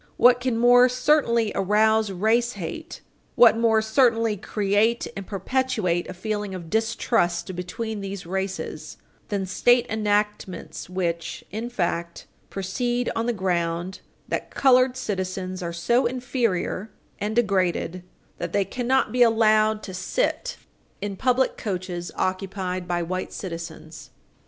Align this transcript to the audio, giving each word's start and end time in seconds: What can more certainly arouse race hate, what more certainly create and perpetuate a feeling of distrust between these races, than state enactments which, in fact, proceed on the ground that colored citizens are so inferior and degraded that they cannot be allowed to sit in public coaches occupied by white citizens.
What 0.17 0.39
can 0.39 0.57
more 0.57 0.89
certainly 0.89 1.51
arouse 1.53 2.09
race 2.09 2.53
hate, 2.53 3.01
what 3.35 3.55
more 3.55 3.83
certainly 3.83 4.35
create 4.35 5.05
and 5.15 5.27
perpetuate 5.27 6.09
a 6.09 6.13
feeling 6.15 6.55
of 6.55 6.71
distrust 6.71 7.55
between 7.55 8.01
these 8.01 8.25
races, 8.25 8.97
than 9.27 9.45
state 9.45 9.85
enactments 9.91 10.89
which, 10.89 11.43
in 11.51 11.69
fact, 11.69 12.25
proceed 12.49 13.11
on 13.15 13.27
the 13.27 13.31
ground 13.31 13.99
that 14.27 14.49
colored 14.49 14.97
citizens 14.97 15.61
are 15.61 15.71
so 15.71 16.07
inferior 16.07 16.89
and 17.19 17.35
degraded 17.35 18.01
that 18.39 18.53
they 18.53 18.65
cannot 18.65 19.11
be 19.11 19.21
allowed 19.21 19.83
to 19.83 19.93
sit 19.93 20.57
in 20.99 21.15
public 21.15 21.57
coaches 21.57 22.11
occupied 22.17 22.87
by 22.87 23.03
white 23.03 23.31
citizens. 23.31 24.09